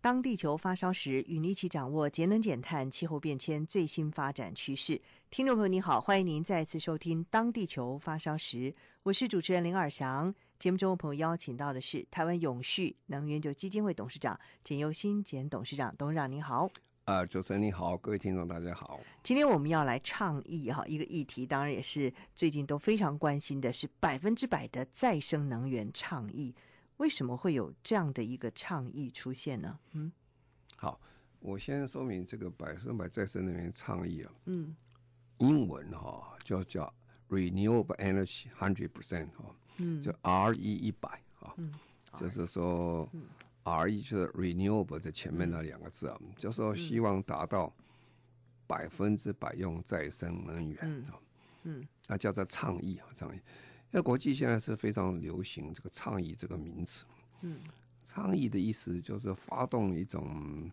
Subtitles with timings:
[0.00, 5.00] 当地球发烧时，与你一起掌握节能减碳、气候变迁最新发展趋势。
[5.28, 8.70] 听众朋友，你好，欢迎您再次收听《当地球发烧时》，
[9.02, 10.32] 我是主持人林尔翔。
[10.60, 16.68] 节目中的朋友邀请到的是台湾永续能源就基金会董事长简又新简董事长，董事长您好。
[17.04, 19.00] 啊，主持人你好，各位听众大家好。
[19.24, 26.54] 今天我们要来倡议哈一个议题，当然也是最近都非常关心的，是百分之百的再生能源倡议。
[26.98, 29.78] 为什么会有这样的一个倡议出现呢？
[29.92, 30.12] 嗯，
[30.76, 31.00] 好，
[31.40, 34.76] 我先说明这个百分百再生能源倡议啊，嗯，
[35.38, 36.94] 英文哈就叫
[37.28, 41.08] Renewable Energy Hundred Percent 哈，嗯，就 RE 一百
[41.40, 41.74] 啊，嗯，
[42.20, 43.08] 就是说。
[43.12, 43.22] 嗯
[43.64, 47.70] R E 就是 renewable 的前面那两个字啊，嗯、就是说希望达到
[48.66, 51.20] 百分之百用再生能源啊，
[51.64, 53.38] 嗯，那叫做倡议啊，倡议。
[53.90, 57.04] 因为国际现在是非常流行这个倡议这个名词，
[57.42, 57.60] 嗯，
[58.04, 60.70] 倡议的意思就是发动一种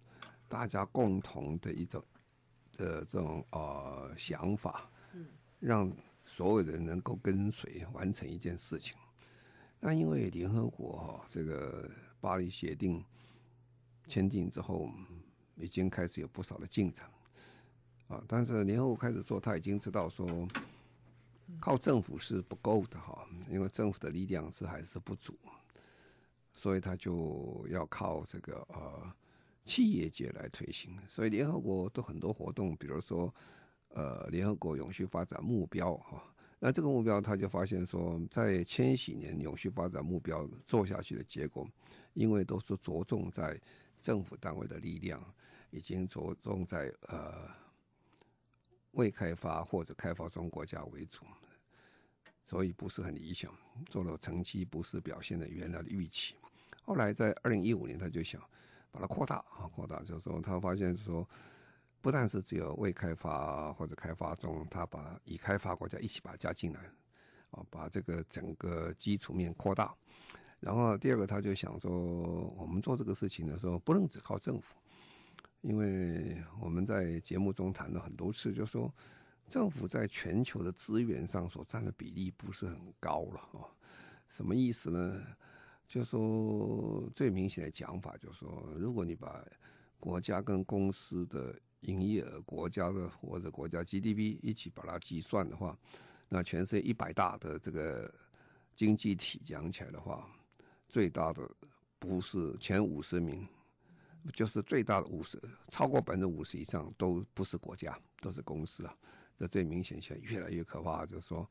[0.47, 2.03] 大家共同的一种
[2.77, 5.25] 的这种呃想法，嗯，
[5.59, 5.91] 让
[6.25, 8.97] 所有人能够跟随完成一件事情。
[9.79, 11.89] 那因为联合国哈这个。
[12.21, 13.05] 巴黎协定
[14.07, 14.89] 签订之后，
[15.57, 17.07] 已经开始有不少的进程
[18.07, 18.19] 啊。
[18.27, 20.25] 但是联合国开始做，他已经知道说，
[21.59, 25.37] 靠政府是不够的哈，因为政府的力量是还是不足，
[26.53, 29.13] 所以他就要靠这个呃
[29.63, 30.97] 企业界来推行。
[31.07, 33.33] 所以联合国都很多活动，比如说
[33.89, 36.23] 呃联合国永续发展目标哈。
[36.57, 41.67] 那这个目标，他就发现说，在千禧年永续发展目标做下去的结果，
[42.13, 43.59] 因为都是着重在
[44.01, 45.21] 政府单位的力量，
[45.69, 47.47] 已经着重在呃
[48.91, 51.25] 未开发或者开发中国家为主，
[52.45, 53.51] 所以不是很理想，
[53.87, 56.35] 做了成绩不是表现的原来的预期。
[56.83, 58.41] 后来在二零一五年，他就想
[58.91, 61.27] 把它扩大啊，扩大，就是说他发现说。
[62.01, 66.79] 不但是只有未开发或者开发中，他把已开发国家一起把它加进来，
[67.49, 69.91] 啊，把这个整个基础面扩大。
[70.59, 71.89] 然后第二个，他就想说，
[72.59, 74.75] 我们做这个事情的时候，不能只靠政府，
[75.61, 78.93] 因为我们在节目中谈了很多次，就是说
[79.49, 83.69] 政府在全球的资源上所占的比例不是很高了哦。
[84.27, 85.21] 什么意思呢？
[85.87, 89.45] 就说最明显的讲法就是说，如果你把
[89.99, 95.77] 国家跟公司的营业额、国家的或者国家 GDP 一起把它计算的话，
[96.27, 98.11] 那全世界一百大的这个
[98.75, 100.27] 经济体讲起来的话，
[100.89, 101.47] 最大的
[101.99, 103.47] 不是前五十名，
[104.33, 108.97] 就是最大的五十，超过百分之五十以上都不是国家，都是公司啊。
[109.37, 111.49] 这最明显，现在越来越可怕，就是说，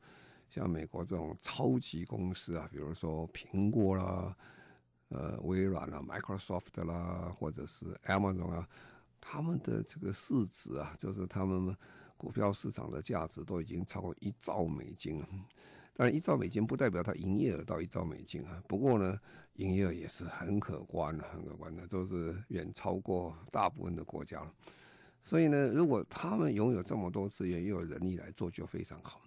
[0.49, 4.35] 像美国这种超级公司啊，比如说苹果啦、
[5.09, 8.67] 呃微软啦、Microsoft 啦，或者是 Amazon 啊。
[9.27, 11.75] 他们的这个市值啊，就是他们
[12.15, 15.27] 股票市场的价值都已经超过一兆美金了。
[15.95, 18.61] 当然，一兆美金不代表它营业额到一兆美金啊。
[18.67, 19.19] 不过呢，
[19.55, 24.53] 营业额也是很可观的，很可观的，都是远超过大部分的国家了。
[25.25, 29.21] 所以呢，如果他们拥有这么多资源，又有人力来做，就非常好。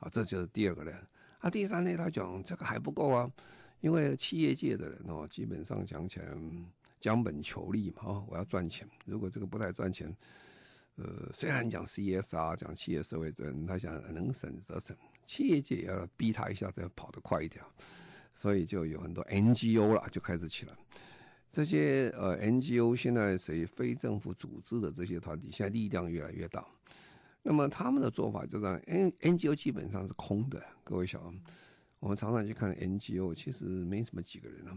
[0.00, 0.94] 啊，这就是第二个人。
[1.38, 3.30] 啊，第三呢，他讲这个还不够啊，
[3.80, 6.26] 因为企业界的人哦，基本上讲起来。
[7.00, 8.84] 讲本求利嘛，哦，我要赚钱。
[9.04, 10.12] 如果这个不太赚钱，
[10.96, 17.64] 呃，虽然讲 CSR，讲企业社会责任，他想能省则省，企业界也要逼他一下，再跑得快一点。
[18.34, 20.72] 所以就有很多 NGO 了，就开始起来。
[21.50, 26.66] 这些呃 NGO 现在谁非政府组织的这些团体，现在力量越来越大。
[27.42, 30.62] 那么他们的做法就是，N NGO 基本上是空的。
[30.84, 31.22] 各位想，
[32.00, 34.76] 我们常常去看 NGO，其实没什么几个人啊。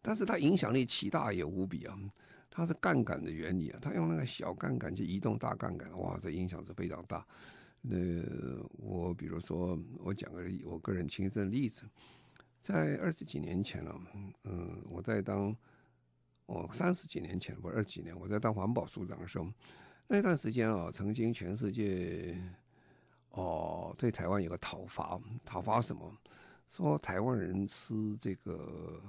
[0.00, 1.98] 但是它影响力奇大也无比啊！
[2.48, 7.26] 它是杠杆的原理啊，它用那个小杠杆去移动大杠杆，哇，这影响是非常大。
[7.82, 7.96] 那
[8.76, 11.82] 我比如说，我讲个我个人亲身的例子，
[12.62, 14.00] 在二十几年前了，
[14.44, 15.54] 嗯，我在当
[16.48, 19.46] 我三十几年前不是二十几年，我在当环保署长的时候，
[20.06, 22.36] 那段时间啊，曾经全世界
[23.32, 26.10] 哦对台湾有个讨伐，讨伐什么？
[26.70, 29.00] 说台湾人吃这个。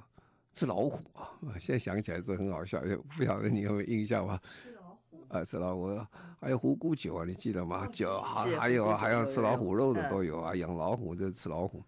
[0.51, 1.29] 吃老虎啊！
[1.61, 2.81] 现在想起来是很好笑，
[3.15, 4.41] 不晓得你有没有印象吧？
[4.63, 6.05] 吃老虎啊，吃老虎，
[6.41, 7.85] 还有虎骨酒啊，你记得吗？
[7.87, 11.81] 酒还还有还要吃老虎肉的都有啊，养老虎就吃老虎。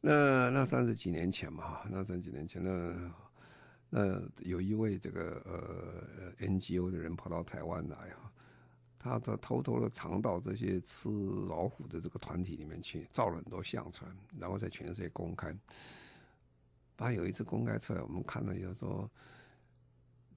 [0.00, 2.70] 那那三十几年前嘛，那三十几年前那
[3.88, 8.32] 那有一位这个呃 NGO 的人跑到台湾来啊，
[8.98, 11.08] 他他偷偷的藏到这些吃
[11.48, 15.56] 老虎的这个团体里面去，照了很多相出来，然后在全世界公开。
[16.96, 19.10] 他有一次公开出来，我们看了以后说，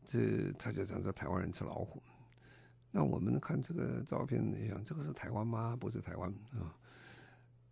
[0.06, 2.04] 这他就讲说台湾人吃老虎。
[2.92, 5.76] 那我们看这个照片，你想这个是台湾吗？
[5.76, 6.76] 不是台湾啊。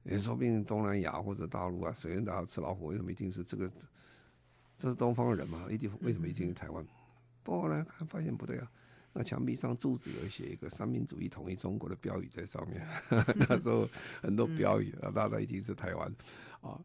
[0.03, 2.87] 也说不定东南亚或者大陆啊，谁人都要吃老虎？
[2.87, 3.71] 为什么一定是这个？
[4.77, 5.67] 这是东方人嘛？
[5.69, 6.85] 一定为什么一定是台湾？
[7.43, 8.71] 不过呢，看发现不对啊。
[9.13, 12.87] 那墙壁上柱子有写一个三民主义统一中国的标语在上面。
[13.49, 13.89] 那时候
[14.21, 16.15] 很多标语啊，大家一定是台湾
[16.61, 16.79] 啊。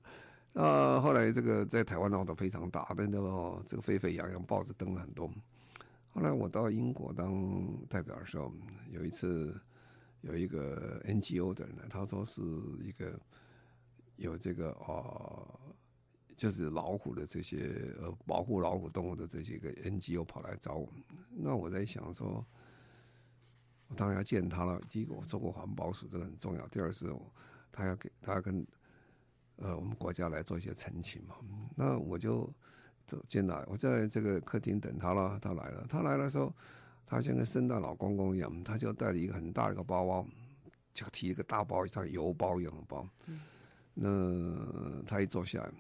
[0.53, 5.31] 那后来这个在台湾闹得非常大，但都这个沸沸扬扬，报纸登了很多。
[6.13, 8.53] 后来我到英国当代表的时候，
[8.91, 9.55] 有一次。
[10.23, 12.41] 有一个 NGO 的人呢，他说是
[12.81, 13.19] 一个
[14.15, 15.61] 有这个呃，
[16.37, 21.03] 就是老虎的这些呃保护老虎动物的这些个 NGO 跑来找我们。
[21.31, 22.45] 那我在想说，
[23.89, 24.81] 我当然要见他了。
[24.89, 26.67] 第一个我做过环保署，这个很重要。
[26.69, 27.15] 第二是，
[27.71, 28.67] 他要给他要跟
[29.57, 31.37] 呃我们国家来做一些澄清嘛。
[31.77, 32.49] 那我就
[33.07, 35.39] 走进来，我在这个客厅等他了。
[35.41, 36.53] 他来了，他来的时候。
[37.05, 40.27] 他像个圣诞老公公一样，他就带了一个很大的一个包包，
[40.95, 43.07] 就提一个大包，像邮包一样的包。
[43.27, 43.39] 嗯、
[43.93, 45.71] 那他一坐下来，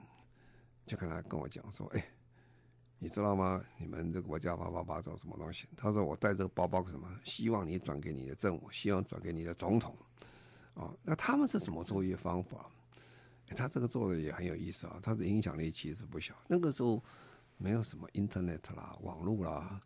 [0.93, 2.05] 就跟他跟我讲说：“哎，
[2.99, 3.65] 你知道吗？
[3.79, 7.09] 你们这个国家叭叭叭找什么东西？”他说：“我带这个包包什么？
[7.25, 9.97] 希望你转给你的政府，希望转给你的总统。”
[10.77, 12.71] 啊，那他们是怎么做一方法？
[13.56, 16.35] 他这个做的也很有意思啊，他的影响力其实不小。
[16.47, 17.03] 那个时候
[17.56, 19.81] 没有什么 Internet 啦，网络啦。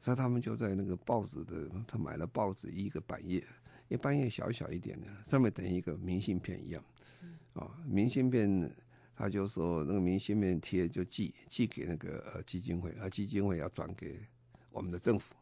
[0.00, 3.46] 所以他们就在那个报纸的，他买了报纸一个版页，
[3.88, 6.82] 一版页小小一点的，上面等于一个明信片一样，
[7.52, 8.70] 啊，明信片，
[9.16, 14.20] 他就说那个明信片贴就寄寄给那个呃基金会，啊基金会要转给
[14.70, 15.34] 我们的政府，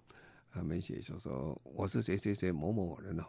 [0.53, 3.25] 他们写就说我是谁谁谁某某某人哦，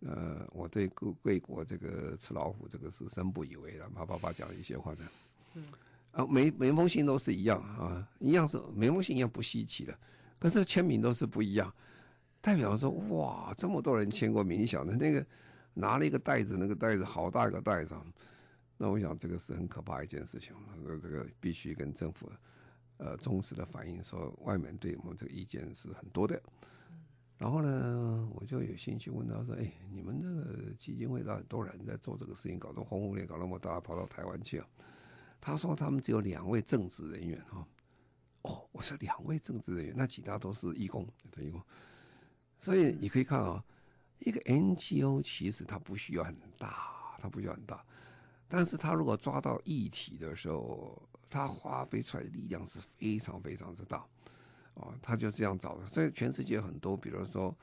[0.00, 5.04] 呃，我对贵贵国这个吃老虎这个是深不以为然，叭叭叭讲一些话的，
[5.54, 5.64] 嗯，
[6.12, 9.94] 啊每每封信都是一样啊，一样是每封信一样不稀奇的。
[10.38, 11.72] 可是签名都是不一样，
[12.40, 15.24] 代表说哇，这么多人签过名，晓得那个
[15.72, 17.94] 拿了一个袋子，那个袋子好大一个袋子，
[18.84, 20.54] 那我想这个是很可怕一件事情，
[21.00, 22.30] 这个必须跟政府
[22.98, 26.38] 呃忠实的反映，说外面对我们这个意见是很多的。
[27.38, 34.68] 然后呢，我就有兴趣问他说，哎，你们这个基金会到很多人在做这个事情，搞得轰轰烈，搞那么大，跑到台湾去啊？
[35.40, 37.66] 他说他们只有两位正职人员哈。
[38.42, 41.08] 哦，我说两位政治人员，那其他都是义工，
[41.38, 41.58] 义工。
[42.58, 43.64] 所以你可以看啊、
[44.18, 47.82] 一个 NGO 其实它不需要很大，它不需要很大，
[48.48, 54.06] 但是他如果抓到议题的时候，他花费出来的力量是非常非常之大，啊、
[54.74, 55.86] 哦，它就这样找的。
[55.86, 57.56] 所以全世界很多，比如说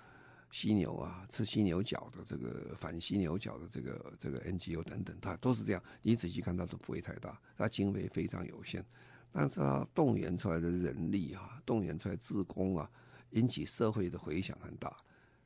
[0.51, 5.81] 犀牛啊，吃犀牛角的这个反犀牛角的这个这个 NGO 等等，它都是这样。
[6.01, 8.85] 你仔细看，它都不会太大，它经费非常有限。
[9.33, 12.91] 但是他动员出来的人力啊，动员出来志工啊，
[13.29, 14.89] 引起社会的回响很大，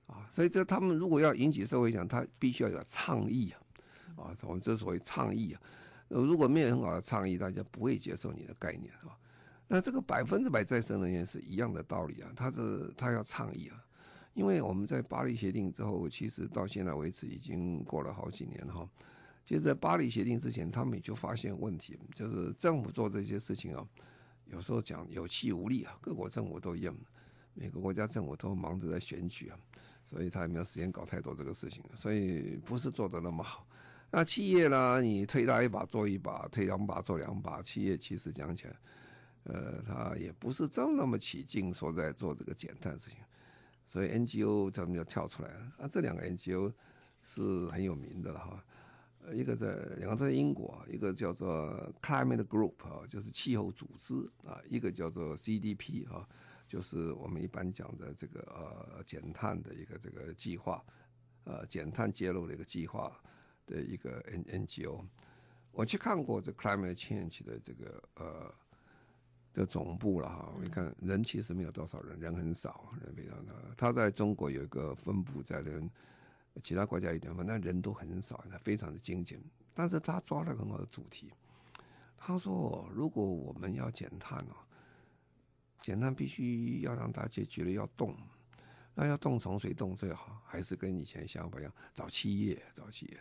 [0.08, 3.62] 啊，所以这他们如果要引起社会响，他必须要有倡议啊，
[4.16, 5.62] 啊，我们这所谓倡议啊，
[6.10, 9.18] 如果没有很好的倡议，大家不会接受你的概念啊。
[9.68, 13.84] 那这个百分之百再生能源是一样的道理啊，他是他要倡议啊，
[14.34, 18.90] 因为我们在巴黎协定之后，其实到现在为止已经过了好几年了哈。
[19.44, 23.88] 其实，在巴黎协定之前，他们也就发现问题，就是政府做这些事情啊，
[24.46, 25.96] 有时候讲有气无力啊。
[26.02, 26.96] 各国政府都一样，
[27.54, 29.58] 每个国家政府都忙着在选举啊，
[30.04, 33.68] 所以他也没有时间搞太多这个事情，所以不是做得那么好。
[34.12, 38.76] 那企业呢，你推他一把做一把，推两把做两把，企业其实讲起来，
[39.44, 43.20] 呃，他也不是真那么起劲说在做这个减碳事情。
[43.88, 46.74] 所以 NGO 他们就跳出来了啊，这两个 NGO
[47.24, 48.64] 是很有名的了哈。
[49.34, 54.14] 一个在两个在英国，一个叫做 Climate Group 啊，就是气候组织
[54.46, 56.28] 啊，一个叫做 CDP 啊，
[56.68, 60.84] 就是我们一般讲的这个呃减碳的一个这个计划，
[61.44, 63.20] 呃减碳揭露的一个计划
[63.66, 65.04] 的一个 N NGO。
[65.72, 68.54] 我去看过这 Climate Change 的这个呃
[69.54, 73.54] 的总部了哈，我一看人其实没有多少人，人很少，人非常少。
[73.78, 75.90] 他在中国有一个分布在那。
[76.64, 79.38] 其他国家一点，反正人都很少，非常的精简。
[79.74, 81.34] 但是他抓了很好的主题，
[82.16, 84.56] 他说，如果我们要减碳哦，
[85.82, 88.16] 减碳必须要让大家觉得要动，
[88.94, 90.42] 那要动从谁动最好？
[90.46, 93.20] 还是跟以前想法一样，找企业，找企业。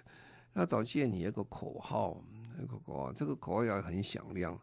[0.56, 2.22] 那找企业，你有个口号，
[2.56, 4.56] 那个口号，这个口号要很响亮，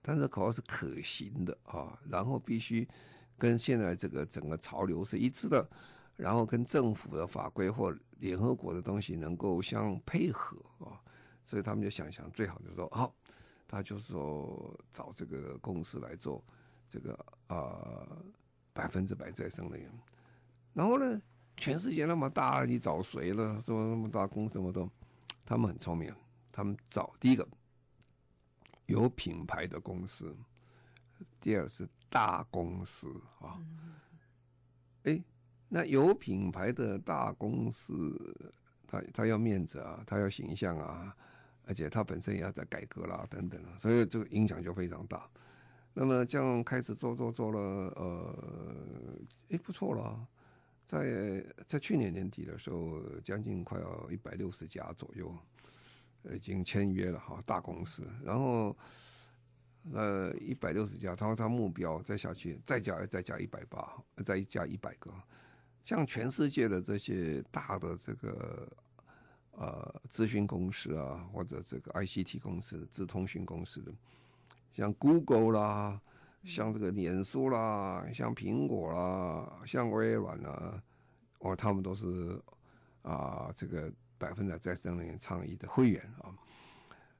[0.00, 2.88] 但是口号是可行的啊，然后必须
[3.36, 5.68] 跟现在这个整个潮流是一致的，
[6.16, 10.96] 然后跟政府的法规或联合国的东西能够相配合啊，
[11.44, 13.14] 所以他们就想想，最好就说，好，
[13.68, 16.42] 他就说找这个公司来做
[16.88, 17.12] 这个
[17.48, 18.08] 啊
[18.72, 19.92] 百分之百再生能源，
[20.72, 21.20] 然后呢，
[21.58, 23.60] 全世界那么大，你找谁了？
[23.60, 24.90] 说那么大公司什么都。
[25.46, 26.12] 他们很聪明，
[26.50, 27.48] 他们找第一个
[28.86, 30.36] 有品牌的公司，
[31.40, 33.08] 第二是大公司
[33.40, 33.62] 啊。
[35.04, 35.22] 哎，
[35.68, 38.52] 那有品牌的大公司，
[38.88, 41.16] 他他要面子啊，他要形象啊，
[41.64, 45.30] 而且他本身也要在改革啦等等啊，所以这个影响就非常大。
[45.94, 47.60] 那么这样开始做做做了，
[47.96, 49.18] 呃，
[49.50, 50.26] 哎，不错了。
[50.86, 55.36] 在在去年年底的时候，将近快要一百六十家左右，
[56.32, 58.06] 已经签约了哈，大公司。
[58.22, 58.76] 然后，
[59.92, 65.12] 呃，一百六十家，他说他目标再下去，再加再加一百八，再加一百个。
[65.84, 68.68] 像全世界的这些大的这个
[69.52, 73.92] 呃咨询公司啊，或者这个 ICT 公司、资通讯公司的，
[74.72, 76.00] 像 Google 啦。
[76.46, 80.80] 像这个脸书啦，像苹果啦，像微软啦，
[81.40, 82.40] 哦，他们都是
[83.02, 86.32] 啊，这个百分之再生能源倡议的会员啊。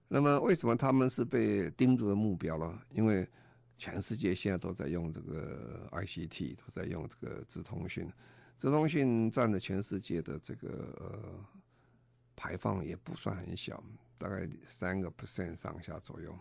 [0.09, 2.81] 那么，为什么他们是被盯住的目标呢？
[2.91, 3.29] 因为
[3.77, 8.09] 全世界现在都在用这个 ICT，都在用这个资通讯，
[8.57, 11.45] 资通讯占了全世界的这个呃
[12.37, 13.83] 排放也不算很小，
[14.17, 16.33] 大概三个 percent 上下左右。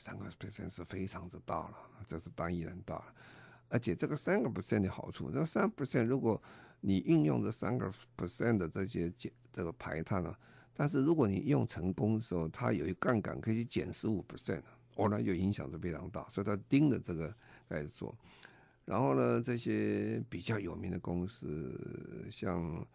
[0.00, 1.76] 三个 percent 是非常之大了，
[2.06, 3.04] 这是单一人大了，
[3.68, 6.42] 而且这个三个 percent 的好处，这三 percent 如果
[6.80, 10.34] 你运用这三个 percent 的这些减这个排碳呢，
[10.72, 14.62] 但是如果你用成功的时候，它有一杠杆可以减十五 percent，
[14.96, 17.34] 哦，那就影响是非常大，所以他盯着这个
[17.68, 18.16] 开始做，
[18.86, 22.86] 然后呢，这些比较有名的公司像。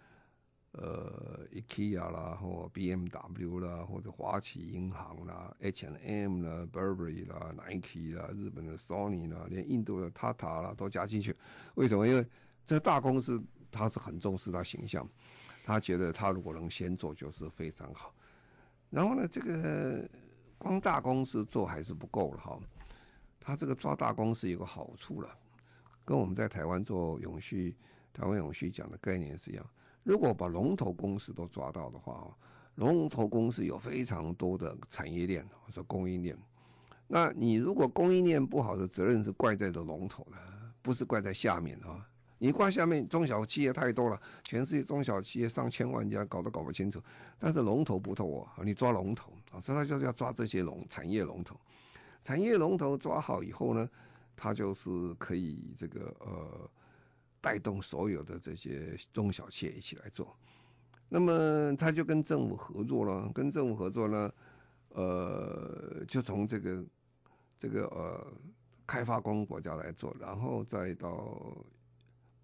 [0.77, 11.33] 呃，IKEA 啦，或 BMW 啦，或者华旗银行啦，H&M 啦，Burberry 啦，Nike 啦，日本的 Sony 啦，连印度的 Tata 啦都加进去。
[11.75, 12.05] 为什么？
[12.05, 12.27] 因为
[12.65, 13.41] 这大公司
[13.71, 15.07] 他是很重视他形象，
[15.63, 18.13] 他觉得他如果能先做就是非常好。
[18.89, 20.05] 然后呢，这个
[20.57, 22.59] 光大公司做还是不够了哈。
[23.39, 25.29] 他这个抓大公司有个好处了，
[26.03, 27.75] 跟我们在台湾做永续、
[28.11, 29.65] 台湾永续讲的概念是一样。
[30.05, 32.29] 如果把龙头公司都抓到的话啊，
[32.75, 36.37] 龙头公司有非常多的产业链或者供应链。
[37.07, 40.37] 那你如果供应链不好的责任是怪在的龙头的，
[40.83, 42.07] 不是怪在下面啊。
[42.37, 47.01] 你怪下面中小企业太多了，全世界中小企业上千万家，搞都搞不清楚。
[47.39, 51.59] 但是龙头不透啊，你抓龙头啊，所以他就是要抓这些龙产业龙头。
[52.21, 53.89] 产业龙头抓好以后呢，
[54.35, 56.69] 他就是可以这个呃。
[57.45, 60.35] 带动所有的这些中小企业一起来做，
[61.07, 64.33] 那么他就跟政府合作了，跟政府合作呢，
[64.89, 66.83] 呃，就从这个
[67.59, 68.33] 这个呃
[68.87, 71.55] 开发中国家来做，然后再到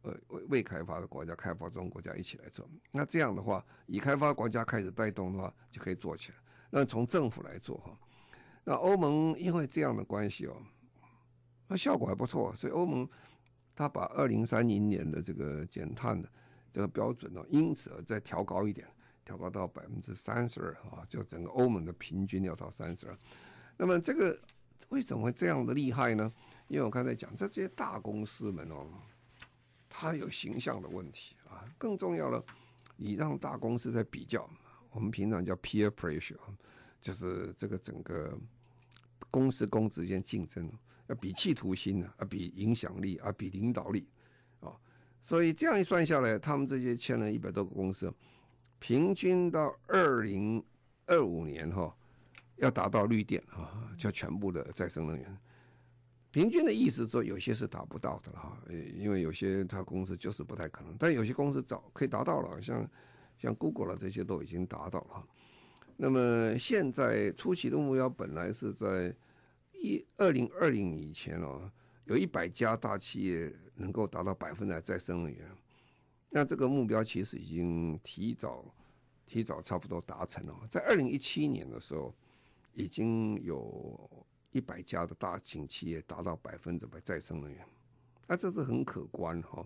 [0.03, 2.63] 呃未未开发的国家、开发中国家一起来做。
[2.91, 6.37] 那这样的话，以开发国家开始带动的话，就可以做起来。
[6.69, 7.97] 那从政府来做哈，
[8.63, 10.55] 那欧盟因为这样的关系哦，
[11.65, 13.09] 那效果还不错，所以欧盟。
[13.81, 16.29] 他把二零三零年的这个减碳的
[16.71, 18.87] 这个标准呢，因此而再调高一点，
[19.25, 23.17] 调高到百分之三十二啊，就整个欧盟的平均要到三十二。
[23.77, 24.39] 那么这个
[24.89, 26.31] 为什么会这样的厉害呢？
[26.67, 28.85] 因为我刚才讲，这些大公司们哦，
[29.89, 31.65] 它有形象的问题啊。
[31.79, 32.45] 更重要了，
[32.95, 34.47] 你让大公司在比较，
[34.91, 36.37] 我们平常叫 peer pressure，
[37.01, 38.37] 就是这个整个
[39.31, 40.71] 公司公之间竞争。
[41.07, 44.07] 要比企图心呢，啊，比影响力，啊，比领导力，
[44.61, 44.71] 啊，
[45.21, 48.13] 所以这样一算下来，他们这些签了一百多个公司，
[48.79, 50.63] 平均到二零
[51.07, 51.93] 二五年哈，
[52.55, 55.37] 要达到绿电啊，就全部的再生能源。
[56.31, 58.57] 平均的意思说，有些是达不到的了哈，
[58.95, 62.89] 因为有些他公司就是不太可能，但有些公司早可以达到了，像
[63.37, 65.27] 像 Google 了这些都已经达到了。
[65.97, 69.13] 那么现在初期的目标本来是在。
[69.81, 71.69] 一二零二零以前哦，
[72.05, 75.49] 有一百家大企业能够达到百分之百再生能源，
[76.29, 78.63] 那这个目标其实已经提早
[79.25, 80.55] 提早差不多达成了。
[80.69, 82.13] 在二零一七年的时候，
[82.73, 87.65] 已经有一百家的大型企业达到百分之百再生能源，
[88.27, 89.65] 那这是很可观哈。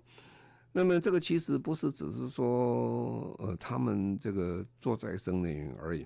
[0.72, 6.06] 那么这个其实不是只是说呃他们这个做再生能源而已，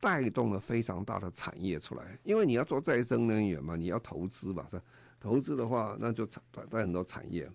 [0.00, 2.18] 带动了非常大的产业出来。
[2.22, 4.80] 因为你要做再生能源嘛，你要投资吧，是？
[5.20, 7.50] 投资的话，那就带带很多产业。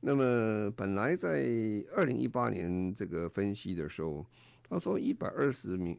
[0.00, 1.28] 那么本来在
[1.94, 4.24] 二零一八年这个分析的时候，
[4.68, 5.98] 他说一百二十名。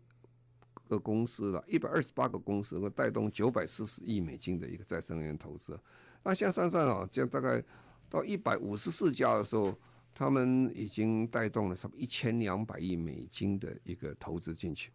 [0.90, 5.80] 个公司了，一百二十八个公司会带动九百四十亿美金的一个再生能源投资。
[6.22, 7.64] 那现在算算啊，这样大概
[8.10, 9.74] 到一百五十四家的时候，
[10.14, 14.92] 他们已经带动了差不多一千两百亿美金的一个投资进去。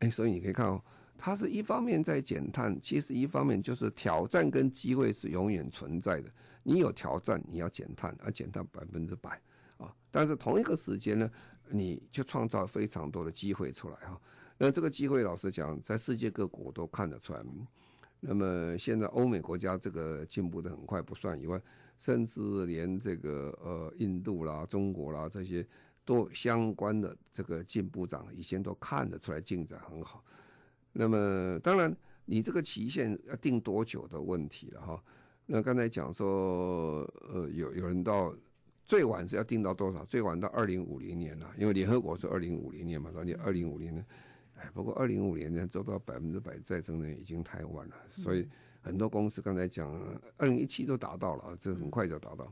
[0.00, 0.82] 哎，所以你可以看哦，
[1.16, 6.30] 它是一方面在减碳，其实一方面就是挑战跟机会是永远存在的。
[6.62, 9.40] 你有挑战，你要减碳，而减碳百分之百
[9.78, 9.92] 啊。
[10.10, 11.30] 但是同一个时间呢，
[11.70, 14.20] 你就创造非常多的机会出来哈。
[14.58, 17.40] 那这个机会，老实讲，在世界各国都看得出来。
[18.20, 21.60] 那么现在欧美国家这个进步的很快不算以外，
[22.00, 25.64] 甚至连这个呃印度啦、中国啦这些
[26.08, 30.24] 都相关的这个进步长以前都看得出来进展很好。
[30.94, 35.04] 那么当然，你这个期限要定多久的问题了哈。
[35.44, 38.34] 那刚才讲说，呃，有有人到
[38.86, 40.02] 最晚是要定到多少？
[40.02, 44.02] 最晚到二零五零年了，因为联合国是二零五零年嘛，说你二零五零年。
[44.56, 48.48] 哎，不过二零五零年做到百分之百再生能源已经太晚了，所以
[48.80, 49.92] 很多公司刚才讲，
[50.38, 52.50] 二零一七都达到了，这很快就达到。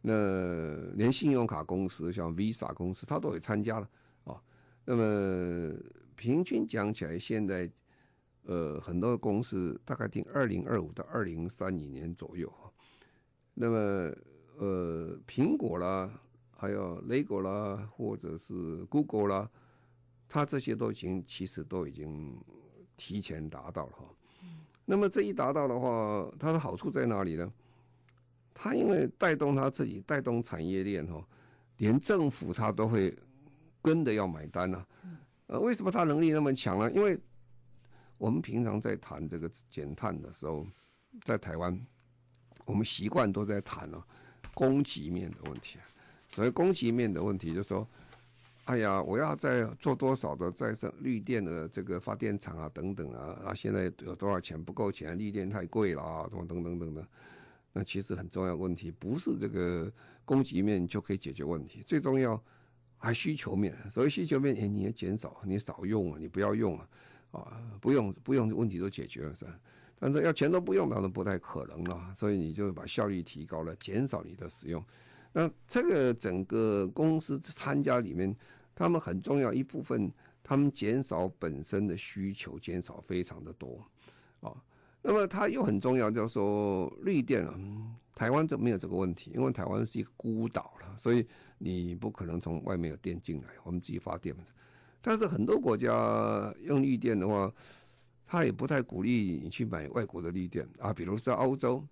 [0.00, 3.88] 那连信用卡公司像 Visa 公司，它都也参加了
[4.24, 4.40] 啊。
[4.84, 5.74] 那么
[6.14, 7.70] 平均讲起来，现在
[8.44, 12.52] 呃很多公司大概定二零二五到二零三零年左右。
[13.54, 13.76] 那么
[14.56, 16.10] 呃苹果啦，
[16.56, 19.50] 还有 Lego 啦，或者是 Google 啦。
[20.28, 22.38] 它这些都已经其实都已经
[22.96, 24.04] 提前达到了哈，
[24.84, 27.50] 那么这一达到的话，它的好处在哪里呢？
[28.60, 31.24] 它因为带动他自己带动产业链哦，
[31.76, 33.16] 连政府他都会
[33.80, 34.84] 跟着要买单呐。
[35.46, 36.90] 呃，为什么他能力那么强呢？
[36.90, 37.16] 因为
[38.18, 40.66] 我们平常在谈这个减碳的时候，
[41.22, 41.80] 在台湾，
[42.64, 44.04] 我们习惯都在谈了
[44.54, 45.78] 供给面的问题。
[46.32, 47.86] 所以供给面的问题就是说。
[48.64, 57.08] 哎呀，我要再做多少的再生绿电的这个发电厂啊，等等啊，啊，现在有多少钱不够钱，绿电太贵了啊，等等等等的。
[57.78, 59.88] 那其实很重要的问题不是这个
[60.24, 62.42] 供给面就可以解决问题，最重要
[62.96, 63.72] 还需求面。
[63.92, 66.88] 所以需求面，哎，你要减少，你少用啊，你不要用啊，
[67.30, 69.60] 啊，不用不用，问题都解决了是吧？
[70.00, 72.12] 但是要全都不用，当然不太可能了。
[72.16, 74.84] 所以你就把效率提高了，减少你的使用。
[75.32, 78.34] 那这个整个公司参加里面。
[78.74, 80.08] 他们很重要一部分，
[80.40, 83.84] 他们减少本身的需求，减少非常的多，
[84.38, 84.54] 啊，
[85.02, 87.54] 那么它又很重要，就是说绿电啊，
[88.14, 91.26] 台湾就没有这个问题，因为台湾是一个孤岛了，所以
[91.58, 94.34] 你不可能从外面有电进来，我们自己发电。
[95.00, 97.50] 但是很多国家用绿电的话，
[98.26, 101.82] 他也不太鼓励你去买外国的绿电啊，比如说欧洲，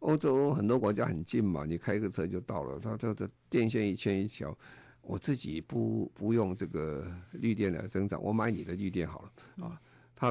[0.00, 4.56] 欧洲很多国家很近嘛，你开个车就到了，它这个电线一牵一条。
[5.00, 9.80] 我自己不不用这个绿电来生产，我买你的绿电好了啊。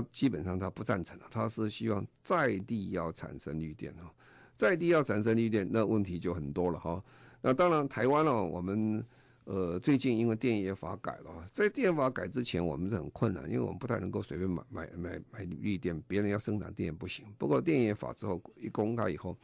[0.01, 4.11] 他基本上他不赞成了，他是希望在地要产生绿电啊，
[4.55, 7.03] 在地要产生绿电，那问题就很多了哈。
[7.41, 9.05] 那当然台湾呢，我们
[9.45, 17.25] 呃最近因为电业法改了，在电法改之前，我们是很困难，因为我们不太能够随便买买买买绿电，别人要生产电不行。
[17.37, 19.37] 不过电业法之后一公开以后。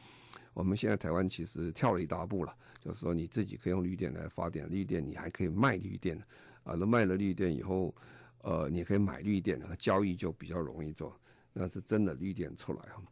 [0.52, 6.18] 我们现在台湾其实跳了一大步了，就是说你自己可以用绿电来发电，绿电你还可以卖绿电，
[6.64, 7.94] 啊，那卖了绿电以后，
[8.42, 11.14] 呃，你可以买绿电，交易就比较容易做，
[11.52, 13.02] 那是真的绿电出来哈。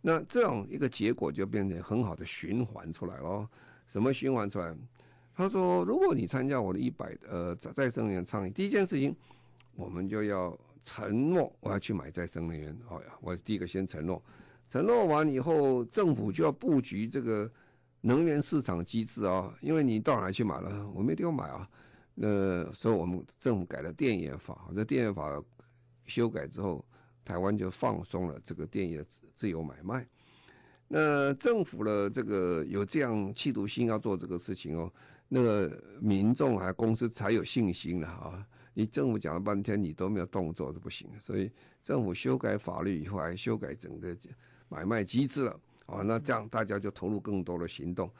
[0.00, 3.48] 那这样一个结果就变成很好的循环出来了。
[3.86, 4.76] 什么循环出来？
[5.34, 9.14] 他说，如果你参加我的一百呃再生能源倡议，第一件事情，
[9.74, 12.76] 我们就要承诺我要去买再生能源。
[12.86, 14.22] 好呀，我第一个先承诺。
[14.68, 17.50] 承诺完以后，政府就要布局这个
[18.00, 20.88] 能源市场机制啊，因为你到哪去买了？
[20.94, 21.68] 我没地方买啊。
[22.16, 25.40] 那所以我们政府改了电业法，这电业法
[26.06, 26.84] 修改之后，
[27.24, 30.04] 台湾就放松了这个电业自自由买卖。
[30.88, 34.92] 那政府的这个有这样企图心要做这个事情哦，
[35.28, 38.46] 那个民众还公司才有信心了哈。
[38.74, 41.18] 你政府讲了半天，你都没有动作是不行的。
[41.20, 41.50] 所以
[41.82, 44.16] 政府修改法律以后，还修改整个。
[44.68, 48.10] 买卖机制了啊，那这样大家就投入更多的行动，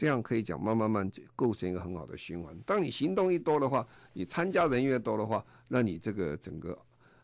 [0.00, 2.58] 这样可以讲慢慢慢构成一个很好的循环。
[2.64, 6.78] 当你行动一多的话，你参加人越多的话，那你这个整个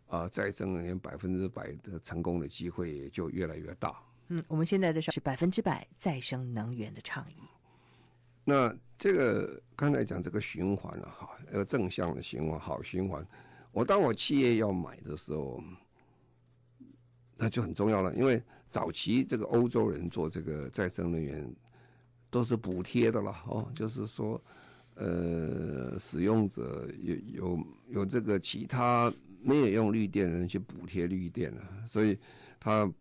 [0.09, 3.99] 啊，再生能源百分之百的成功的机会就越来越大。
[4.29, 7.37] 嗯，我们现在的是百分之百再生能源的倡议。
[8.45, 13.27] 那这个刚才讲这个循环了哈，要正向的循环，好循环。
[13.73, 15.63] 我当我企业要买的时候，
[17.39, 21.51] 那就很重要了，因为早期这个欧洲人做这个再生能源
[22.37, 24.39] 都是补贴的了哦，就是说，
[24.97, 32.19] 呃，使用者有有有这个其他没有用绿电的人去补贴绿电了，所以
[32.61, 32.93] 他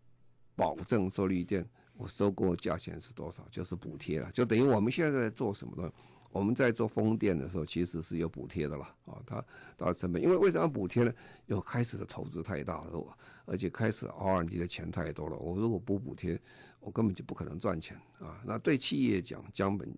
[0.54, 1.68] 保证收绿电。
[1.98, 3.46] 我收购价钱是多少？
[3.50, 5.92] 就是补贴了，就等于我们现在在做什么呢？
[6.32, 9.20] 我们在做风电的时候，其实是有补贴的了啊。
[9.26, 9.44] 它
[9.76, 11.12] 它的成本，因为为什么补贴呢？
[11.44, 15.36] 有开始的投资太大了，而且开始 R&D 的钱太多了。
[15.36, 16.40] 我如果不补贴，
[16.86, 18.40] 我根本就不可能赚钱啊。
[18.46, 19.92] 那对企业讲，将本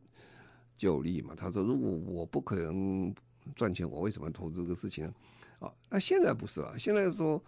[0.76, 1.34] 就利嘛。
[1.36, 3.14] 他说，如果我不可能
[3.54, 5.14] 赚钱，我为什么投资这个事情呢？
[5.60, 7.40] 啊，那现在不是了，现在说。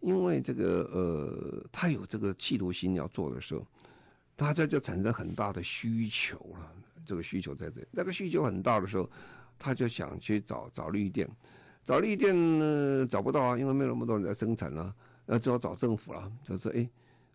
[0.00, 3.66] 因为这个呃，他有这个企图心要做的时候，
[4.36, 6.70] 大家就产生很大的需求了。
[7.04, 9.10] 这个需求在这里，那个需求很大的时候，
[9.58, 11.26] 他就想去找找绿电，
[11.82, 16.30] 找绿电呢找不到啊，因为没有那么多人在生产了，那只好找政府了。
[16.44, 16.88] 就是哎，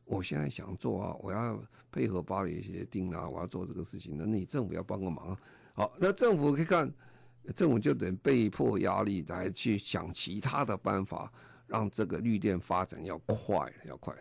[0.05, 1.61] 我现在想做啊，我要
[1.91, 5.37] 配合巴黎协定啊，我要做这个事情，那你政府要帮个忙。
[5.73, 6.91] 好，那政府可以看，
[7.55, 11.31] 政府就得被迫压力来去想其他的办法。
[11.67, 14.13] 让这个绿电发展要快，要快，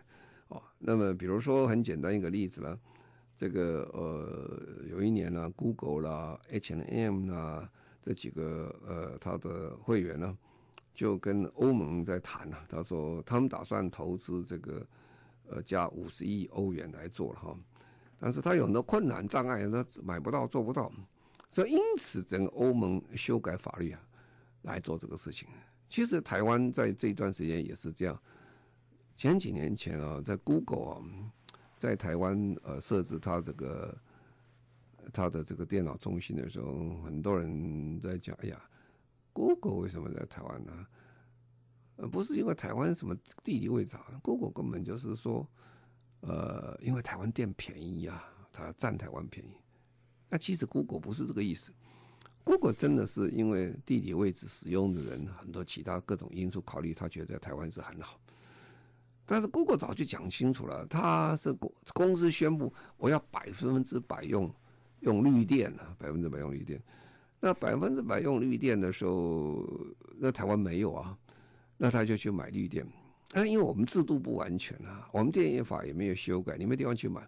[0.51, 2.79] 哦，那么比如说很简单一个例子呢，
[3.37, 7.69] 这个呃有一年呢，Google 啦、H and M 啦
[8.05, 10.39] 这几个呃他的会员呢，
[10.95, 14.87] 就跟欧盟在谈了，他说他们打算投资这个
[15.51, 17.57] 呃加五十亿欧元来做了哈，
[18.19, 20.91] 但是他有很多困难障碍，他买不到做不到，
[21.53, 24.01] 所以因此整个欧盟修改法律啊
[24.63, 25.49] 来做这个事情。
[25.89, 28.19] 其实台湾在这段时间也是这样。
[29.17, 31.03] 前几年前啊，在 Google 啊，
[31.77, 33.99] 在台湾呃设置它这个
[35.13, 38.63] 它的这个电脑中心的时候，很多人在讲：“哎呀
[39.33, 40.73] ，Google 为什么在台湾呢？”
[42.01, 45.47] 呃，不是因为台湾什么地理位置啊，Google 根本就是说，
[46.21, 49.51] 呃，因为台湾电便宜啊，它占台湾便宜。
[50.31, 51.71] 那其实 Google 不是这个意思。
[52.43, 58.19] Google 真的是因为地理位置使用的人很多，其他各种因素考虑，他觉得台湾是很好。
[59.27, 64.51] 但是 Google 早就讲清楚了，他是公公司宣布我要百分之百用
[65.01, 66.83] 用绿电啊，百分之百用绿电。
[67.41, 69.67] 那百分之百用绿电的时候，
[70.19, 71.17] 那台湾没有啊，
[71.83, 72.87] 那他就去买绿电。
[73.33, 77.27] 那因为我们制度不完全啊，我们电业法也没有修改，你没地方去买。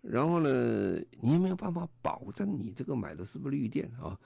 [0.00, 4.18] 然后呢，你有没有办法保证你这个买的是不是绿电啊？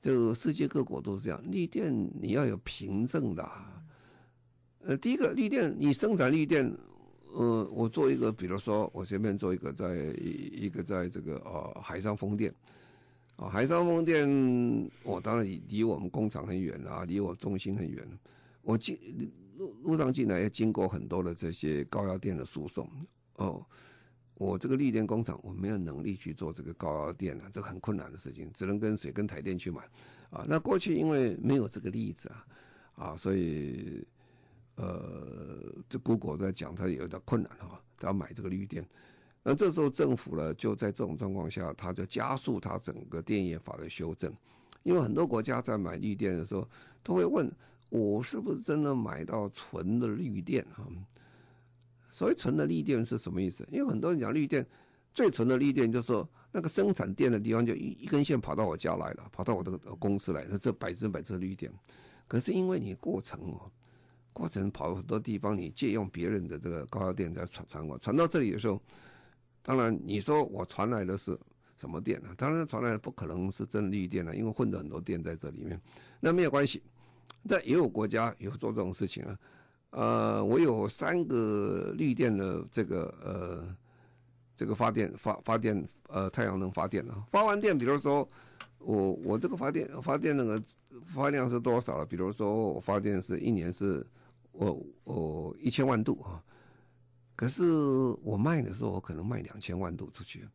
[0.00, 3.50] 这个世界各国都是这样，绿电你要有凭证的。
[4.84, 6.72] 呃，第一个绿电，你生产绿电，
[7.32, 12.54] 呃，我做一个，比如说我随便做一个在，一个在这个呃海上风电，
[13.34, 14.28] 啊，海上风电，
[15.02, 18.06] 我当然离我们工厂很远啊，离我中心很远，
[18.68, 18.98] 我进
[19.56, 22.86] 路路上进来要经过很多的这些高压电的输送，
[23.36, 23.64] 哦。
[24.34, 29.80] 我这个绿电工厂，我没有能力去做这个高压电啊，这很困难的事情，只能跟谁跟台电去买，
[30.30, 32.46] 啊，那过去因为没有这个例子啊，
[32.94, 34.06] 啊，所以，
[34.76, 38.86] 呃，这 Google 在讲，它有点困难哈，他要买这个绿电，
[39.42, 44.32] 那这时候政府呢，就在这种状况下，它就加速它整个电业法的修正，
[44.84, 46.68] 因为很多国家在买绿电的时候，
[47.02, 47.50] 都会问
[47.88, 50.86] 我是不是真的买到纯的绿电啊？
[52.10, 53.66] 所谓纯的绿电是什么意思？
[53.70, 54.66] 因为很多人讲绿电，
[55.14, 61.72] 最纯的绿电就是说那个生产电的地方就一一根线跑到我家来了，跑到我的公司来，那这百分之百是绿电。
[62.26, 63.70] 可是因为你过程哦，
[64.32, 68.82] 过程跑很多地方，你借用别人的这个高压电在传传过，传到这里的时候，
[69.62, 71.38] 当然你说我传来的是
[71.76, 72.28] 什么电呢？
[72.36, 75.80] 当然传来的不可能是真绿电了，因为混着很多电在这里面。
[76.20, 76.82] 那没有关系，
[77.46, 79.38] 但也有国家有做这种事情啊。
[79.90, 83.76] 呃，我有三个绿电的这个呃，
[84.56, 87.24] 这个发电发发电呃太阳能发电啊。
[87.30, 88.28] 发完电，比如说
[88.78, 90.62] 我我这个发电发电那个
[91.06, 92.04] 发电量是多少了？
[92.04, 94.06] 比如说我发电是一年是
[94.52, 96.42] 我我一千万度啊，
[97.34, 97.62] 可是
[98.22, 100.46] 我卖的时候我可能卖两千万度出去，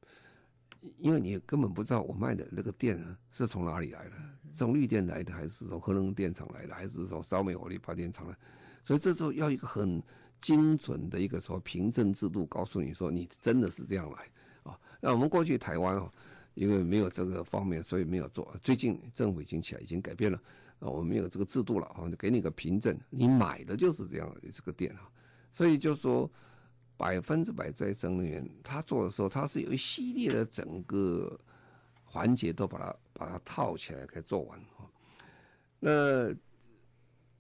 [0.98, 3.00] 因为你根本不知道我卖的那个电
[3.32, 4.12] 是从哪里来的，
[4.52, 8.40] 从绿电来的还是从核能电厂来的，还是从烧煤火力发电厂来的？
[8.86, 10.02] 所以这时候要一个很
[10.42, 14.30] 精准的一个说凭证制度，告诉你说你真的是这样来
[14.64, 14.78] 啊。
[15.00, 16.12] 那我们过去台湾哦，
[16.54, 18.54] 因为没有这个方面，所以没有做。
[18.62, 20.38] 最近政府已经起来，已经改变了。
[20.80, 25.08] 啊，我们有这个制度了，啊就给你个凭证，你买的就是这样的这个电啊。
[25.54, 26.30] 所以就说
[26.98, 31.40] 百分之百再生能源，他做的时候，他是有一系列的整个
[32.04, 34.60] 环节都把它把它套起来，可以做完。
[35.80, 36.34] 那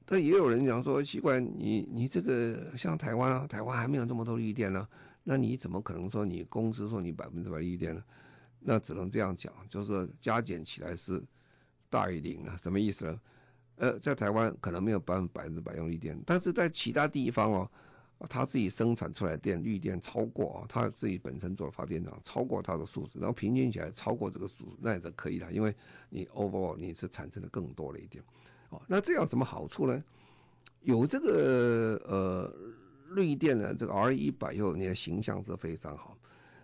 [0.06, 4.88] 但也有人讲说，奇怪，你你这个像台湾啊，台湾还没有这么多绿电呢，
[5.24, 8.04] 那你怎么可能说你公司说你百分之百绿电呢？
[8.60, 11.24] 那只能这样讲，就是加减起来是
[11.89, 13.22] 大于零啊，什么意思呢？
[13.76, 17.72] 呃，在台湾可能没有百分百分之百用绿电，但是在其他地方哦，
[18.30, 25.76] 他自己生产出来的电绿电超过啊，他自己本身做的发电厂超过他的数字，然后平均起来超过这个数字，那也是可以的，因为
[26.10, 28.24] 你 overall 你是产生的更多了一点，
[28.70, 30.04] 哦，那这样什么好处呢？
[30.82, 32.54] 有这个呃
[33.12, 36.18] 绿电的这个 RE100 以后，你的形象是非常好。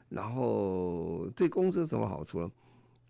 [0.10, 2.52] 然后对公司什么好处呢？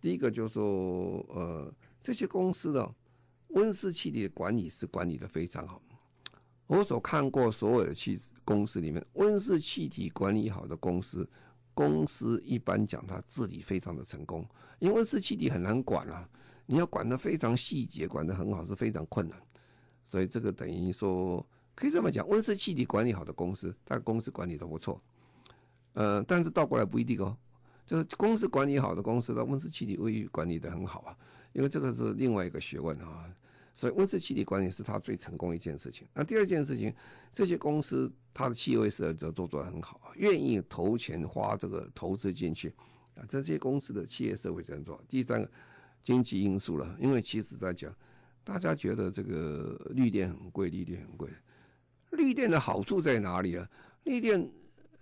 [0.01, 2.93] 第一个就是说，呃，这些公司的
[3.49, 5.81] 温室气体的管理是管理的非常好。
[6.67, 11.29] 我所看过所有的气公司里面，温室气体管理好的公司，
[11.75, 14.43] 公司一般讲它治理非常的成功。
[14.79, 16.27] 因为温室气体很难管啊，
[16.65, 19.39] 你要管得非常细节，管得很好是非常困难。
[20.07, 24.99] 所以这个等于说，可以这么讲，温室气体管理好的公司，它公司管理都不错。
[25.93, 27.37] 呃，但是倒过来不一定哦，
[27.85, 31.15] 就是公司管理好的公司的温室气体卫浴管理得很好啊，
[31.53, 33.29] 因为这个是另外一个学问啊，
[33.79, 36.05] 所以温室气体管理是他最成功一件事情。
[36.13, 36.93] 那第二件事情，
[37.31, 42.75] 这些公司它的企业维持就做做得很好，愿意投钱花这个投资进去
[43.15, 45.01] 啊，这些公司的企业社会这样做。
[45.07, 45.49] 第三个
[46.03, 47.95] 经济因素了，因为其实在讲，
[48.43, 51.29] 大家觉得这个绿电很贵，绿电很贵，
[52.11, 53.65] 绿电的好处在哪里啊？
[54.03, 54.45] 绿电。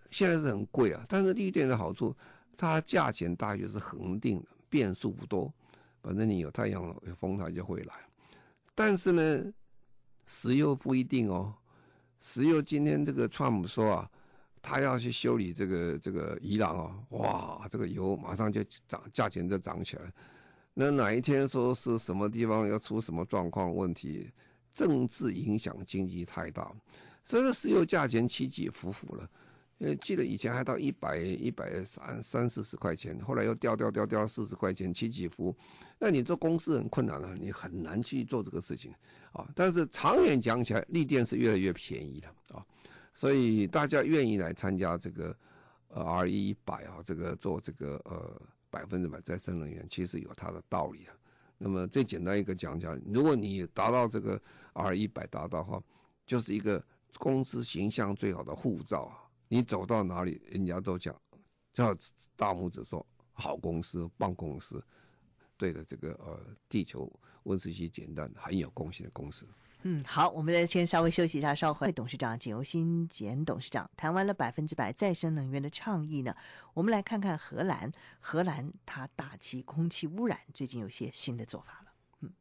[0.09, 2.15] 现在是很贵啊，但是绿电的好处，
[2.55, 5.53] 它价钱大约是恒定的，变数不多。
[6.01, 7.93] 反正你有太阳有风，它就会来。
[8.77, 9.51] 但是呢，
[10.27, 11.51] 石油不一定哦。
[12.19, 14.11] 石油今天这个川普说啊，
[14.61, 20.13] 他要去修理这个这个伊朗啊，哇，这个油马上就涨，价钱就涨起来。
[20.75, 24.29] 那哪一天说是什么地方要出什么状况问题，
[24.71, 26.71] 政治影响经济太大，
[27.23, 29.27] 所以石油价钱起起伏伏了。
[29.79, 35.55] 呃，记得以前还到一百一百三三四十块钱，后来又掉掉掉掉到四十块钱，起起伏。
[35.99, 38.91] 那你做公司很困难了，你很难去做这个事情
[39.31, 39.47] 啊。
[39.53, 42.65] 但是长远讲起来，绿电是越来越便宜的啊，
[43.13, 45.35] 所以大家愿意来参加这个
[45.89, 51.13] 呃 RE100 啊，这个做这个呃百分之百再生能源，其实有它的道理啊。
[51.59, 54.41] 那么最简单一个讲讲，如果你达到这个
[54.73, 55.83] RE100 达到哈，
[56.25, 56.83] 就是一个
[57.19, 59.26] 公司形象最好的护照啊。
[59.47, 61.15] 你走到哪里，人家都讲，
[61.73, 61.95] 叫
[62.35, 64.83] 大拇指说好公司、棒公司，
[65.55, 67.11] 对的，这个呃，地球
[67.43, 69.47] 温室气简单很有贡献的公司。
[69.83, 76.35] 嗯，好，我们再先稍微休息一下，稍后董事长简尤新简董事长谈完了百分之百再生能源的倡议呢，
[76.73, 81.93] 我们来看看荷兰，荷兰它大气空气污染最近有些新的做法了。
[82.21, 82.33] 嗯，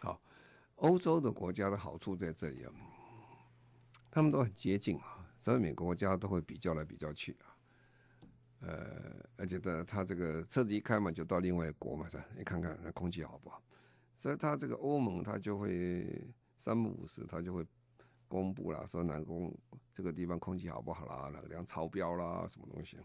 [0.00, 0.20] 好，
[0.76, 2.72] 欧洲的国家的好处在这里啊，
[4.10, 5.13] 他们都很接近啊。
[5.44, 7.52] 所以每个国家都会比较来比较去啊，
[8.60, 12.24] 呃，而且的他这个车子一开嘛，就到另外一国嘛，是吧？
[12.34, 13.62] 你看看那空气好不好？
[14.16, 16.26] 所以他这个欧盟他就会
[16.56, 17.62] 三不五时他就会
[18.26, 19.54] 公布了，说南宫
[19.92, 22.96] 这个地方空气好不好啦，哪个地方超标啦，什么东西？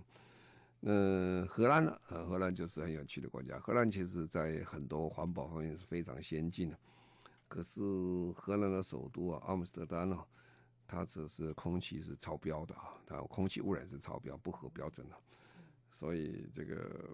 [0.83, 1.99] 嗯，荷兰呢？
[2.07, 3.59] 呃，荷兰就是很有趣的国家。
[3.59, 6.79] 荷兰其实在很多环保方面是非常先进的，
[7.49, 7.81] 可是
[8.33, 10.25] 荷兰的首都啊，阿姆斯特丹啊。
[10.91, 15.15] 它只是空气是超标的啊，它空气污染是超标，不合标准的，
[15.91, 17.07] 所以这个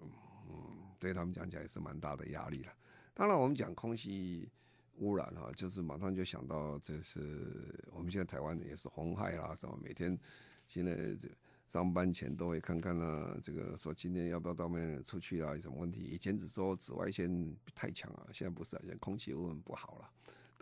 [0.48, 0.54] 嗯，
[0.98, 2.72] 对他们讲起来也是蛮大的压力了。
[3.12, 4.50] 当然，我们讲空气
[4.96, 10.18] 污染哈，就是马上就想到这是我们现在台湾也是红害啦，什么每天
[10.66, 11.28] 现在这
[11.66, 16.00] 上班前都会看看呢，这个说今天要不要到外面出去啊，有什么问题？
[16.00, 20.10] 以前只说紫外线太强啊，现在不是啊，现在空气污染不好了，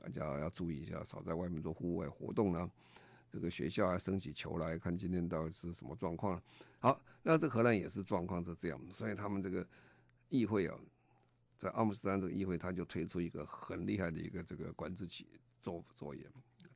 [0.02, 2.68] 大家要注意一下，少在外面做户外活动呢。
[3.34, 6.40] 这个学校还升起球来看今天到底是什么状况？
[6.78, 9.66] 好，那这荷兰也是状况是这样，所以他们这个
[10.28, 10.78] 议会啊，
[11.58, 15.26] 在阿姆斯特丹这个议会，他就推出一个很厉害的一个这个管制器
[15.60, 16.24] 作作业。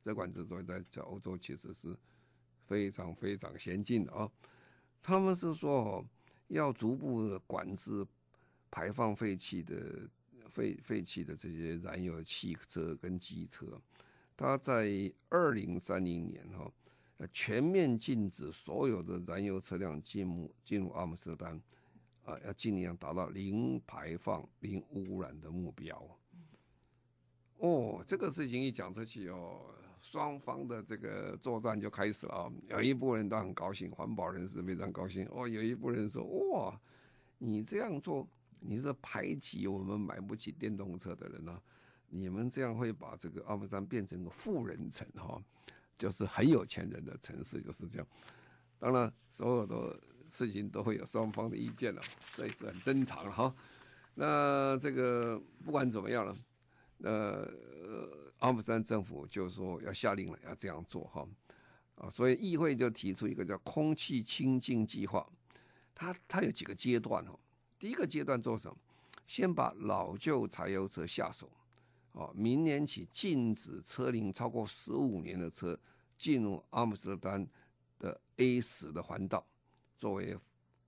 [0.01, 1.95] 这管制作业在在欧洲其实是
[2.67, 4.29] 非常非常先进的啊。
[5.01, 6.05] 他们是说哦，
[6.49, 8.05] 要逐步管制
[8.69, 10.09] 排放废气的
[10.49, 13.81] 废废气的这些燃油汽车跟机车。
[14.39, 14.89] 他在
[15.27, 16.71] 二零三零年哈，
[17.29, 21.61] 全面禁止所有的燃油车辆进入进入阿姆斯特丹，
[22.23, 26.01] 啊，要尽量达到零排放、零污染的目标。
[27.57, 29.59] 哦，这个事情一讲出去哦，
[29.99, 32.51] 双方的这个作战就开始了啊。
[32.69, 35.27] 有一部分人都很高兴，环保人士非常高兴。
[35.31, 36.79] 哦，有一部分人说，哇，
[37.39, 38.25] 你这样做，
[38.61, 41.61] 你是排挤我们买不起电动车的人呢、啊？
[42.09, 45.41] 你们这样会把这个阿姆斯丹变成个富人城哈，
[45.97, 48.07] 就是很有钱人的城市，就是这样。
[48.77, 52.01] 当然，所有的事情都会有双方的意见了，
[52.35, 53.53] 这也是很正常了哈。
[54.15, 56.37] 那这个不管怎么样了，
[57.03, 57.51] 呃，
[58.39, 61.27] 阿姆斯丹政府就说要下令了，要这样做哈
[61.95, 65.27] 啊，所以议会就提出一个叫空气清净计划，
[65.93, 67.37] 它它有几个阶段哈。
[67.77, 68.77] 第一个阶段做什么？
[69.27, 71.51] 先把老旧柴油车下手，
[72.13, 75.79] 哦，明年起禁止车龄超过十五年的车
[76.17, 77.47] 进入阿姆斯特丹
[77.99, 79.45] 的 A 十的环道，
[79.97, 80.37] 作为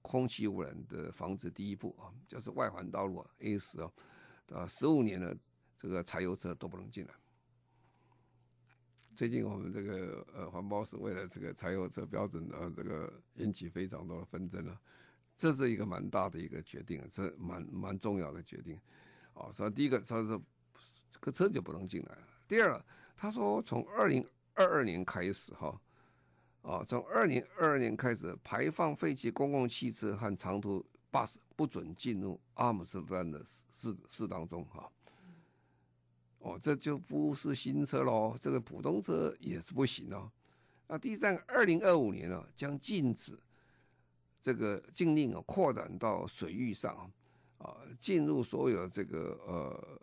[0.02, 3.92] 空气污染的防治第一步啊，就是外环道路 A 十啊，
[4.52, 5.38] 啊，十五年的
[5.78, 7.14] 这个柴油车都不能进来。
[9.16, 14.82] 最近我们这个呃环保署为了这个柴油车标准啊，这个引起非常多的纷争啊，
[15.38, 18.80] 这是一个蛮大的一个决定，是蛮蛮重要的决定
[19.34, 19.52] 啊。
[19.54, 20.42] 所以第一个他说
[21.12, 22.28] 这个车就不能进来了。
[22.48, 22.84] 第二，
[23.16, 25.80] 他说从二零二二年开始哈。
[26.64, 34.88] 啊，从二零二二年开始，排放废气公共汽车和长途巴士不准进入阿姆斯特丹的市市当中哈。
[36.38, 40.32] 哦，这就不是新车喽，这个普通车也是不行哦。
[40.88, 43.36] 那第三个，二零二五年啊，将禁止
[44.40, 47.12] 这个禁令啊扩展到水域上
[47.58, 50.02] 啊，进入所有这个呃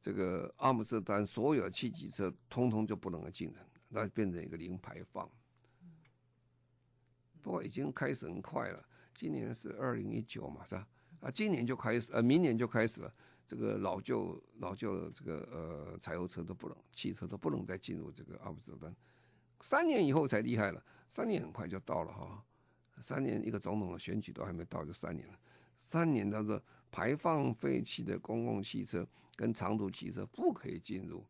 [0.00, 5.30] 这个阿姆斯特丹所有的汽机车，通通就不能够进城，那变成一个零排放。
[7.42, 8.84] 不过已经开始很快了，
[9.14, 10.86] 今年是二零一九嘛，是吧？
[11.20, 13.12] 啊，今年就开始，呃，明年就开始了。
[13.46, 18.94] 这个老旧老旧的这个呃柴油车都不能，汽车都不能再进入这个阿姆斯特丹。
[19.60, 22.44] 三年以后才厉害了，三年很快就到了哈。
[23.02, 25.38] 三年一个总统的选举都还没到，就三年了。
[25.78, 26.60] 三年当中
[26.92, 29.06] 排放废气的公共汽车
[29.40, 31.26] 跟长途汽车不可以进入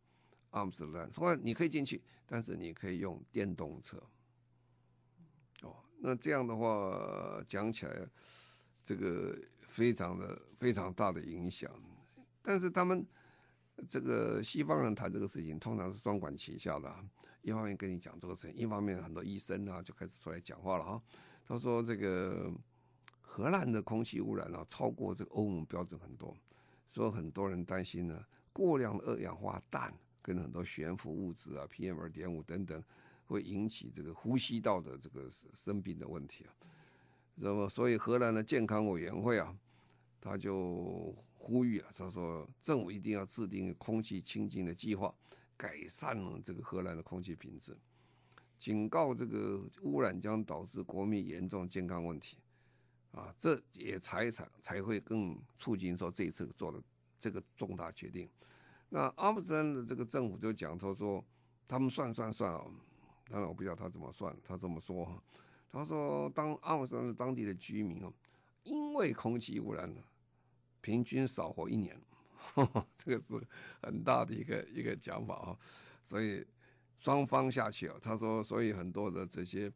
[0.50, 4.02] 阿姆斯特丹，所以你可以进去，但是你可以用电动车。
[5.62, 8.04] 哦那这样的话讲起来，
[8.84, 11.70] 这个非常的非常大的影响。
[12.42, 13.06] 但是他们
[13.88, 16.92] 这个西方人谈这个事情，通常是双管齐下的，
[17.42, 21.00] 一方面跟你讲这个事情，一方面很多医生啊就开始出来讲话了哈。
[21.46, 22.52] 他说这个
[23.20, 26.36] 荷兰的空气污染啊超过这个欧盟标准很多，
[26.90, 28.22] 所以很多人担心呢
[28.52, 32.82] 过量的二氧化氮跟很多悬浮物质啊 PM 二点五等等。
[33.30, 36.50] 会引起这个呼吸道的这个生病的问题啊，
[37.36, 39.56] 那么所以荷兰的健康委员会啊，
[40.20, 45.14] 他就呼吁啊，他说政府一定要制定空气清净的计划，
[45.56, 47.72] 改善了这个荷兰的空气品质，
[48.58, 52.36] 警告这个污染将导致国民严重健康问题，
[53.12, 56.82] 啊，这也才才才会更促进说这一次做的
[57.18, 58.28] 这个重大决定。
[58.88, 61.24] 那阿姆斯丹的这个政府就讲他说，
[61.66, 62.64] 他们算算算啊。
[63.28, 65.22] 当然我不知道他怎么算，他这么说，
[65.70, 68.12] 他说当阿姆斯特丹当地的居民啊，
[68.64, 70.02] 因为空气污染了，
[70.80, 72.00] 平均少活一年，
[72.54, 73.40] 呵呵，这个是
[73.82, 75.58] 很大的一个一个讲法啊。
[76.04, 76.44] 所以
[76.96, 79.72] 双方下去啊，他说，所以很多的这些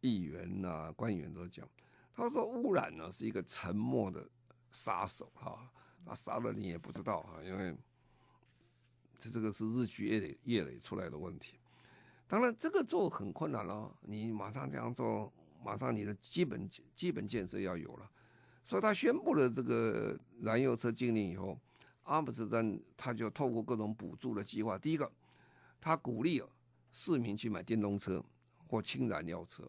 [0.00, 1.68] 议员呐、官员都讲，
[2.14, 4.24] 他说污染呢是一个沉默的
[4.70, 5.68] 杀手哈，
[6.06, 7.76] 他杀了你也不知道哈，因为
[9.18, 11.58] 这这个是日积月累月累出来的问题。
[12.26, 13.94] 当然，这个做很困难了。
[14.00, 18.10] 你马上这样做，马上你的基本基本建设要有了。
[18.64, 21.58] 所以他宣布了这个燃油车禁令以后，
[22.04, 24.78] 阿姆斯特丹他就透过各种补助的计划。
[24.78, 25.10] 第一个，
[25.80, 26.42] 他鼓励
[26.90, 28.24] 市民去买电动车
[28.66, 29.68] 或氢燃料车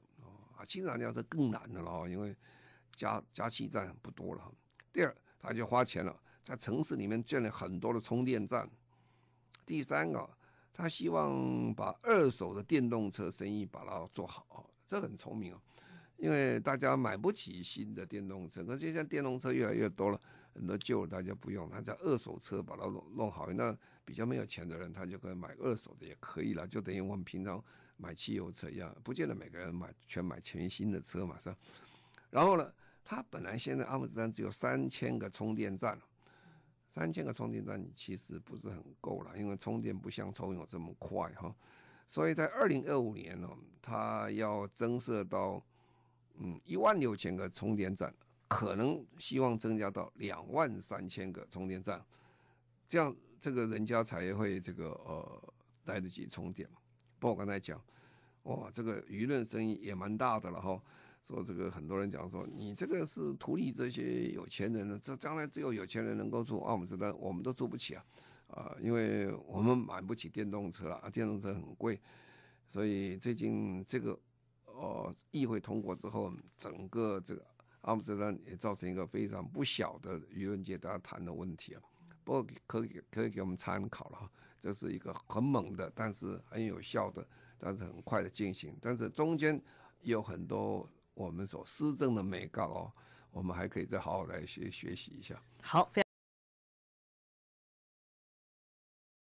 [0.66, 2.36] 啊，氢燃料车更难的了，因为
[2.96, 4.52] 加加气站不多了。
[4.92, 8.70] 第二，他就花钱了，在城市里面建了很多的充电站。
[9.66, 10.30] 第三个。
[10.78, 15.62] 他希望把二手的电动车生意把它做好，这很聪明啊，
[16.18, 20.20] 因为大家买不起新的电动车，可是现在电动车越来越多了，
[20.54, 23.74] 很多旧的大家不用，他在二手车把它弄弄好，那
[24.04, 27.64] 比较没有钱的人，他就可以买二手的也可以了，就等于我们平常
[27.98, 31.58] 买汽油车一样，不见得每个人买全买全新的车嘛，是吧？
[32.30, 32.74] 然后呢，
[33.04, 36.00] 他本来现在阿姆斯特丹只有三千个充电站。
[36.88, 41.54] 三千个充电站其实不是很够了，因为充电不像抽油这么快哈，
[42.08, 43.50] 所以在二零二五年呢，
[43.82, 45.62] 它要增设到
[46.36, 48.16] 嗯一万六千个充电站，
[48.48, 52.02] 可能希望增加到两万三千个充电站，
[52.88, 55.54] 这样这个人家才会这个呃
[55.88, 56.70] 来得及充电。
[56.72, 56.78] 嘛
[57.26, 57.82] 过我刚才讲，
[58.44, 60.80] 哇，这个舆论声音也蛮大的了哈。
[61.28, 68.06] 说这个很多人讲说，你这个是图利这些有钱人的，这将来只有有钱人能够住阿姆斯特丹，我们都住不起啊，
[68.50, 72.00] 啊、因为我们买不起电动车了，电动车很贵，
[72.70, 74.20] 所以最近这个
[74.68, 77.44] 呃议会通过之后，整个这个
[77.82, 81.82] 阿姆斯特丹也造成一个非常不小的舆论界大家谈的问题啊。
[82.24, 84.32] 不过可以可以给我们参考了哈，
[84.66, 87.24] 这是一个很猛的，但是很有效的，
[87.60, 89.62] 但是很快的进行，但是中间
[90.02, 90.90] 有很多。
[91.14, 92.92] 我们所施政的美高哦，
[93.32, 95.42] 我们还可以再好好来学学习一下。
[95.62, 95.90] 好。